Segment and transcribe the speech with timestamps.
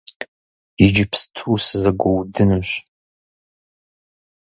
[0.83, 2.69] Иджыпсту сызэгуэудынущ!